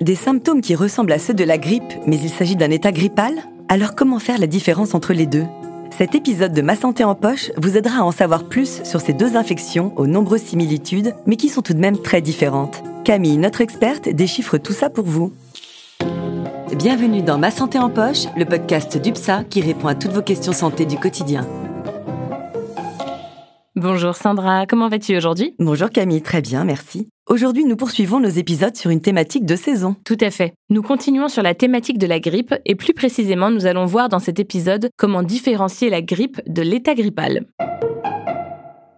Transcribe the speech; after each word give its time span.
Des 0.00 0.14
symptômes 0.14 0.60
qui 0.60 0.74
ressemblent 0.74 1.12
à 1.12 1.18
ceux 1.18 1.34
de 1.34 1.44
la 1.44 1.58
grippe, 1.58 1.92
mais 2.06 2.18
il 2.18 2.30
s'agit 2.30 2.56
d'un 2.56 2.70
état 2.70 2.92
grippal? 2.92 3.34
Alors 3.68 3.94
comment 3.94 4.18
faire 4.18 4.38
la 4.38 4.46
différence 4.46 4.94
entre 4.94 5.12
les 5.12 5.26
deux? 5.26 5.44
Cet 5.90 6.14
épisode 6.14 6.54
de 6.54 6.62
Ma 6.62 6.74
santé 6.74 7.04
en 7.04 7.14
poche 7.14 7.52
vous 7.56 7.76
aidera 7.76 7.98
à 7.98 8.02
en 8.02 8.10
savoir 8.10 8.48
plus 8.48 8.82
sur 8.84 9.00
ces 9.00 9.12
deux 9.12 9.36
infections 9.36 9.92
aux 9.96 10.06
nombreuses 10.06 10.42
similitudes, 10.42 11.14
mais 11.26 11.36
qui 11.36 11.48
sont 11.48 11.62
tout 11.62 11.74
de 11.74 11.78
même 11.78 11.98
très 11.98 12.20
différentes. 12.20 12.82
Camille, 13.04 13.36
notre 13.36 13.60
experte, 13.60 14.08
déchiffre 14.08 14.58
tout 14.58 14.72
ça 14.72 14.90
pour 14.90 15.04
vous. 15.04 15.32
Bienvenue 16.76 17.22
dans 17.22 17.38
Ma 17.38 17.50
santé 17.50 17.78
en 17.78 17.90
poche, 17.90 18.24
le 18.36 18.46
podcast 18.46 18.96
d'UPSA 18.96 19.44
qui 19.44 19.60
répond 19.60 19.88
à 19.88 19.94
toutes 19.94 20.12
vos 20.12 20.22
questions 20.22 20.52
santé 20.52 20.86
du 20.86 20.96
quotidien. 20.96 21.46
Bonjour 23.76 24.16
Sandra, 24.16 24.66
comment 24.66 24.88
vas-tu 24.88 25.16
aujourd'hui? 25.16 25.54
Bonjour 25.58 25.90
Camille, 25.90 26.22
très 26.22 26.40
bien, 26.40 26.64
merci. 26.64 27.11
Aujourd'hui, 27.28 27.64
nous 27.64 27.76
poursuivons 27.76 28.18
nos 28.18 28.28
épisodes 28.28 28.76
sur 28.76 28.90
une 28.90 29.00
thématique 29.00 29.46
de 29.46 29.54
saison. 29.54 29.94
Tout 30.04 30.18
à 30.20 30.32
fait. 30.32 30.54
Nous 30.70 30.82
continuons 30.82 31.28
sur 31.28 31.42
la 31.42 31.54
thématique 31.54 31.98
de 31.98 32.08
la 32.08 32.18
grippe 32.18 32.52
et 32.66 32.74
plus 32.74 32.94
précisément, 32.94 33.48
nous 33.48 33.64
allons 33.64 33.86
voir 33.86 34.08
dans 34.08 34.18
cet 34.18 34.40
épisode 34.40 34.90
comment 34.96 35.22
différencier 35.22 35.88
la 35.88 36.02
grippe 36.02 36.40
de 36.48 36.62
l'état 36.62 36.96
grippal. 36.96 37.46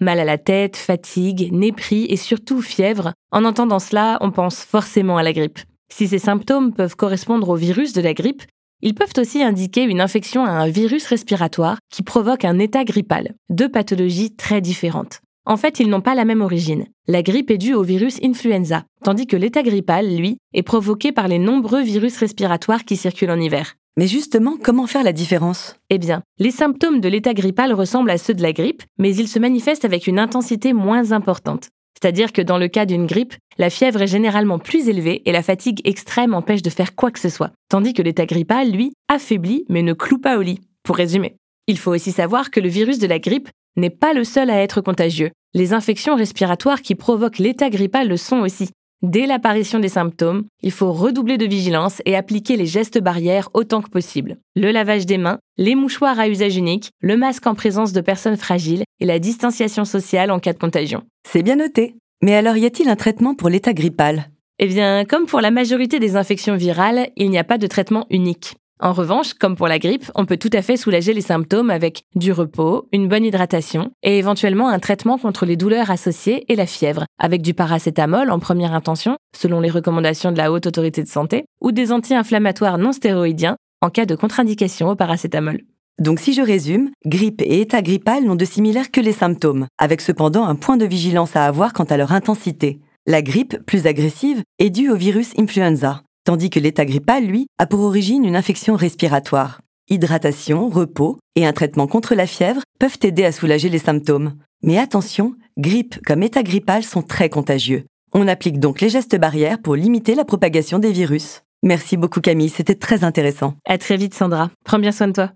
Mal 0.00 0.18
à 0.18 0.24
la 0.24 0.38
tête, 0.38 0.78
fatigue, 0.78 1.52
nez 1.52 1.72
pris 1.72 2.06
et 2.06 2.16
surtout 2.16 2.62
fièvre. 2.62 3.12
En 3.32 3.44
entendant 3.44 3.78
cela, 3.78 4.16
on 4.22 4.30
pense 4.30 4.64
forcément 4.64 5.18
à 5.18 5.22
la 5.22 5.34
grippe. 5.34 5.58
Si 5.92 6.08
ces 6.08 6.18
symptômes 6.18 6.72
peuvent 6.72 6.96
correspondre 6.96 7.50
au 7.50 7.54
virus 7.54 7.92
de 7.92 8.00
la 8.00 8.14
grippe, 8.14 8.44
ils 8.80 8.94
peuvent 8.94 9.14
aussi 9.18 9.42
indiquer 9.42 9.82
une 9.82 10.00
infection 10.00 10.44
à 10.44 10.50
un 10.50 10.68
virus 10.68 11.06
respiratoire 11.06 11.78
qui 11.90 12.02
provoque 12.02 12.46
un 12.46 12.58
état 12.58 12.84
grippal, 12.84 13.34
deux 13.50 13.70
pathologies 13.70 14.34
très 14.34 14.62
différentes. 14.62 15.20
En 15.48 15.56
fait, 15.56 15.78
ils 15.78 15.88
n'ont 15.88 16.00
pas 16.00 16.16
la 16.16 16.24
même 16.24 16.40
origine. 16.40 16.86
La 17.06 17.22
grippe 17.22 17.52
est 17.52 17.58
due 17.58 17.74
au 17.74 17.84
virus 17.84 18.18
influenza, 18.22 18.82
tandis 19.04 19.28
que 19.28 19.36
l'état 19.36 19.62
grippal, 19.62 20.16
lui, 20.16 20.38
est 20.52 20.64
provoqué 20.64 21.12
par 21.12 21.28
les 21.28 21.38
nombreux 21.38 21.82
virus 21.82 22.16
respiratoires 22.16 22.84
qui 22.84 22.96
circulent 22.96 23.30
en 23.30 23.40
hiver. 23.40 23.74
Mais 23.96 24.08
justement, 24.08 24.56
comment 24.60 24.88
faire 24.88 25.04
la 25.04 25.12
différence? 25.12 25.76
Eh 25.88 25.98
bien, 25.98 26.22
les 26.40 26.50
symptômes 26.50 27.00
de 27.00 27.08
l'état 27.08 27.32
grippal 27.32 27.72
ressemblent 27.72 28.10
à 28.10 28.18
ceux 28.18 28.34
de 28.34 28.42
la 28.42 28.52
grippe, 28.52 28.82
mais 28.98 29.14
ils 29.14 29.28
se 29.28 29.38
manifestent 29.38 29.84
avec 29.84 30.08
une 30.08 30.18
intensité 30.18 30.72
moins 30.72 31.12
importante. 31.12 31.68
C'est-à-dire 31.94 32.32
que 32.32 32.42
dans 32.42 32.58
le 32.58 32.68
cas 32.68 32.84
d'une 32.84 33.06
grippe, 33.06 33.34
la 33.56 33.70
fièvre 33.70 34.02
est 34.02 34.06
généralement 34.08 34.58
plus 34.58 34.88
élevée 34.88 35.22
et 35.26 35.32
la 35.32 35.42
fatigue 35.42 35.80
extrême 35.84 36.34
empêche 36.34 36.60
de 36.60 36.70
faire 36.70 36.94
quoi 36.96 37.12
que 37.12 37.20
ce 37.20 37.30
soit. 37.30 37.52
Tandis 37.70 37.94
que 37.94 38.02
l'état 38.02 38.26
grippal, 38.26 38.70
lui, 38.70 38.92
affaiblit 39.08 39.64
mais 39.68 39.82
ne 39.82 39.92
cloue 39.92 40.18
pas 40.18 40.38
au 40.38 40.42
lit. 40.42 40.60
Pour 40.82 40.96
résumer. 40.96 41.36
Il 41.68 41.78
faut 41.78 41.92
aussi 41.92 42.12
savoir 42.12 42.50
que 42.50 42.60
le 42.60 42.68
virus 42.68 42.98
de 42.98 43.06
la 43.06 43.18
grippe 43.18 43.48
n'est 43.76 43.90
pas 43.90 44.12
le 44.12 44.24
seul 44.24 44.50
à 44.50 44.62
être 44.62 44.80
contagieux. 44.80 45.30
Les 45.54 45.72
infections 45.72 46.16
respiratoires 46.16 46.82
qui 46.82 46.94
provoquent 46.94 47.38
l'état 47.38 47.70
grippal 47.70 48.08
le 48.08 48.16
sont 48.16 48.40
aussi. 48.40 48.70
Dès 49.02 49.26
l'apparition 49.26 49.78
des 49.78 49.90
symptômes, 49.90 50.44
il 50.62 50.72
faut 50.72 50.92
redoubler 50.92 51.36
de 51.36 51.46
vigilance 51.46 52.00
et 52.06 52.16
appliquer 52.16 52.56
les 52.56 52.66
gestes 52.66 52.98
barrières 52.98 53.50
autant 53.52 53.82
que 53.82 53.90
possible. 53.90 54.38
Le 54.54 54.70
lavage 54.70 55.04
des 55.04 55.18
mains, 55.18 55.38
les 55.58 55.74
mouchoirs 55.74 56.18
à 56.18 56.28
usage 56.28 56.56
unique, 56.56 56.90
le 57.00 57.16
masque 57.16 57.46
en 57.46 57.54
présence 57.54 57.92
de 57.92 58.00
personnes 58.00 58.38
fragiles 58.38 58.84
et 59.00 59.06
la 59.06 59.18
distanciation 59.18 59.84
sociale 59.84 60.30
en 60.30 60.40
cas 60.40 60.54
de 60.54 60.58
contagion. 60.58 61.02
C'est 61.28 61.42
bien 61.42 61.56
noté. 61.56 61.94
Mais 62.22 62.34
alors 62.34 62.56
y 62.56 62.64
a-t-il 62.64 62.88
un 62.88 62.96
traitement 62.96 63.34
pour 63.34 63.50
l'état 63.50 63.74
grippal? 63.74 64.30
Eh 64.58 64.66
bien, 64.66 65.04
comme 65.04 65.26
pour 65.26 65.42
la 65.42 65.50
majorité 65.50 65.98
des 65.98 66.16
infections 66.16 66.56
virales, 66.56 67.10
il 67.16 67.28
n'y 67.28 67.38
a 67.38 67.44
pas 67.44 67.58
de 67.58 67.66
traitement 67.66 68.06
unique. 68.08 68.54
En 68.78 68.92
revanche, 68.92 69.32
comme 69.32 69.56
pour 69.56 69.68
la 69.68 69.78
grippe, 69.78 70.10
on 70.14 70.26
peut 70.26 70.36
tout 70.36 70.50
à 70.52 70.60
fait 70.60 70.76
soulager 70.76 71.14
les 71.14 71.22
symptômes 71.22 71.70
avec 71.70 72.02
du 72.14 72.30
repos, 72.30 72.88
une 72.92 73.08
bonne 73.08 73.24
hydratation 73.24 73.90
et 74.02 74.18
éventuellement 74.18 74.68
un 74.68 74.78
traitement 74.78 75.16
contre 75.16 75.46
les 75.46 75.56
douleurs 75.56 75.90
associées 75.90 76.44
et 76.52 76.56
la 76.56 76.66
fièvre, 76.66 77.06
avec 77.18 77.40
du 77.40 77.54
paracétamol 77.54 78.30
en 78.30 78.38
première 78.38 78.74
intention, 78.74 79.16
selon 79.34 79.60
les 79.60 79.70
recommandations 79.70 80.30
de 80.30 80.36
la 80.36 80.52
Haute 80.52 80.66
Autorité 80.66 81.02
de 81.02 81.08
Santé, 81.08 81.46
ou 81.62 81.72
des 81.72 81.90
anti-inflammatoires 81.90 82.76
non 82.76 82.92
stéroïdiens 82.92 83.56
en 83.80 83.88
cas 83.88 84.04
de 84.04 84.14
contre-indication 84.14 84.90
au 84.90 84.94
paracétamol. 84.94 85.62
Donc 85.98 86.20
si 86.20 86.34
je 86.34 86.42
résume, 86.42 86.90
grippe 87.06 87.40
et 87.40 87.62
état 87.62 87.80
grippal 87.80 88.24
n'ont 88.24 88.34
de 88.34 88.44
similaire 88.44 88.90
que 88.90 89.00
les 89.00 89.12
symptômes, 89.12 89.68
avec 89.78 90.02
cependant 90.02 90.44
un 90.44 90.54
point 90.54 90.76
de 90.76 90.84
vigilance 90.84 91.34
à 91.34 91.46
avoir 91.46 91.72
quant 91.72 91.84
à 91.84 91.96
leur 91.96 92.12
intensité. 92.12 92.80
La 93.06 93.22
grippe, 93.22 93.56
plus 93.64 93.86
agressive, 93.86 94.42
est 94.58 94.68
due 94.68 94.90
au 94.90 94.96
virus 94.96 95.32
influenza, 95.38 96.02
tandis 96.26 96.50
que 96.50 96.60
l'état 96.60 96.84
grippal, 96.84 97.24
lui, 97.24 97.46
a 97.58 97.66
pour 97.66 97.80
origine 97.80 98.24
une 98.24 98.36
infection 98.36 98.76
respiratoire. 98.76 99.60
Hydratation, 99.88 100.68
repos 100.68 101.18
et 101.36 101.46
un 101.46 101.52
traitement 101.52 101.86
contre 101.86 102.14
la 102.14 102.26
fièvre 102.26 102.62
peuvent 102.78 102.98
aider 103.02 103.24
à 103.24 103.32
soulager 103.32 103.68
les 103.68 103.78
symptômes. 103.78 104.34
Mais 104.62 104.78
attention, 104.78 105.34
grippe 105.56 106.04
comme 106.04 106.24
état 106.24 106.42
grippal 106.42 106.82
sont 106.82 107.02
très 107.02 107.30
contagieux. 107.30 107.84
On 108.12 108.26
applique 108.26 108.58
donc 108.58 108.80
les 108.80 108.88
gestes 108.88 109.16
barrières 109.16 109.60
pour 109.62 109.76
limiter 109.76 110.14
la 110.14 110.24
propagation 110.24 110.78
des 110.78 110.90
virus. 110.90 111.42
Merci 111.62 111.96
beaucoup 111.96 112.20
Camille, 112.20 112.48
c'était 112.48 112.74
très 112.74 113.04
intéressant. 113.04 113.54
À 113.64 113.78
très 113.78 113.96
vite 113.96 114.14
Sandra. 114.14 114.50
Prends 114.64 114.78
bien 114.78 114.92
soin 114.92 115.08
de 115.08 115.12
toi. 115.12 115.30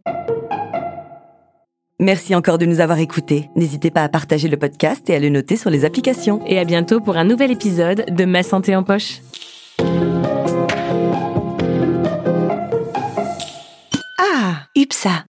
Merci 2.01 2.35
encore 2.35 2.59
de 2.59 2.67
nous 2.67 2.81
avoir 2.81 2.99
écoutés. 2.99 3.49
N'hésitez 3.55 3.91
pas 3.91 4.03
à 4.03 4.09
partager 4.09 4.49
le 4.49 4.57
podcast 4.57 5.09
et 5.09 5.15
à 5.15 5.21
le 5.21 5.29
noter 5.29 5.57
sur 5.57 5.71
les 5.71 5.85
applications. 5.85 6.43
Et 6.47 6.59
à 6.59 6.65
bientôt 6.65 7.01
pour 7.01 7.17
un 7.17 7.25
nouvel 7.25 7.51
épisode 7.51 8.07
de 8.09 8.25
Ma 8.25 8.43
santé 8.43 8.75
en 8.75 8.83
poche. 8.83 9.21
UPSA 15.01 15.25